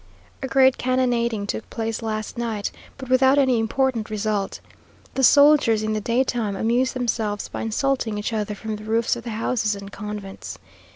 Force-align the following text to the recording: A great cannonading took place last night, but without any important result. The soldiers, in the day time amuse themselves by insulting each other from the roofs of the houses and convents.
A 0.41 0.47
great 0.47 0.79
cannonading 0.79 1.45
took 1.45 1.69
place 1.69 2.01
last 2.01 2.35
night, 2.35 2.71
but 2.97 3.07
without 3.07 3.37
any 3.37 3.59
important 3.59 4.09
result. 4.09 4.59
The 5.13 5.21
soldiers, 5.21 5.83
in 5.83 5.93
the 5.93 6.01
day 6.01 6.23
time 6.23 6.55
amuse 6.55 6.93
themselves 6.93 7.47
by 7.49 7.61
insulting 7.61 8.17
each 8.17 8.33
other 8.33 8.55
from 8.55 8.77
the 8.77 8.83
roofs 8.83 9.15
of 9.15 9.23
the 9.25 9.29
houses 9.29 9.75
and 9.75 9.91
convents. 9.91 10.57